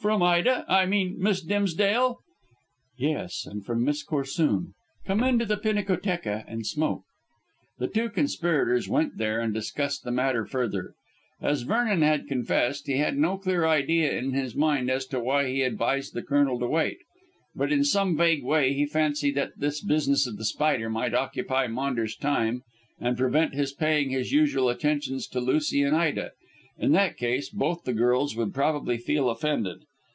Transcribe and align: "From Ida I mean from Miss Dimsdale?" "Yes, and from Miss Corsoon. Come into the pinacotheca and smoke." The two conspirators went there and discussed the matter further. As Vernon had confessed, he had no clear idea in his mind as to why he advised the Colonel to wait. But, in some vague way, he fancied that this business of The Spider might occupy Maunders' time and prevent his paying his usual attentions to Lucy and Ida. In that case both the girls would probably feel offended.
"From 0.00 0.22
Ida 0.22 0.64
I 0.66 0.86
mean 0.86 1.16
from 1.16 1.24
Miss 1.24 1.42
Dimsdale?" 1.42 2.20
"Yes, 2.96 3.44
and 3.44 3.62
from 3.62 3.84
Miss 3.84 4.02
Corsoon. 4.02 4.72
Come 5.04 5.22
into 5.22 5.44
the 5.44 5.58
pinacotheca 5.58 6.46
and 6.48 6.66
smoke." 6.66 7.02
The 7.78 7.86
two 7.86 8.08
conspirators 8.08 8.88
went 8.88 9.18
there 9.18 9.40
and 9.42 9.52
discussed 9.52 10.02
the 10.04 10.10
matter 10.10 10.46
further. 10.46 10.94
As 11.42 11.64
Vernon 11.64 12.00
had 12.00 12.28
confessed, 12.28 12.86
he 12.86 12.96
had 12.96 13.18
no 13.18 13.36
clear 13.36 13.66
idea 13.66 14.10
in 14.16 14.32
his 14.32 14.56
mind 14.56 14.90
as 14.90 15.04
to 15.08 15.20
why 15.20 15.48
he 15.48 15.60
advised 15.60 16.14
the 16.14 16.22
Colonel 16.22 16.58
to 16.60 16.66
wait. 16.66 17.00
But, 17.54 17.70
in 17.70 17.84
some 17.84 18.16
vague 18.16 18.42
way, 18.42 18.72
he 18.72 18.86
fancied 18.86 19.34
that 19.34 19.58
this 19.58 19.84
business 19.84 20.26
of 20.26 20.38
The 20.38 20.46
Spider 20.46 20.88
might 20.88 21.12
occupy 21.12 21.66
Maunders' 21.66 22.16
time 22.16 22.62
and 22.98 23.18
prevent 23.18 23.52
his 23.54 23.74
paying 23.74 24.08
his 24.08 24.32
usual 24.32 24.70
attentions 24.70 25.26
to 25.26 25.40
Lucy 25.40 25.82
and 25.82 25.94
Ida. 25.94 26.30
In 26.78 26.92
that 26.92 27.18
case 27.18 27.50
both 27.50 27.84
the 27.84 27.92
girls 27.92 28.34
would 28.34 28.54
probably 28.54 28.96
feel 28.96 29.28
offended. 29.28 29.80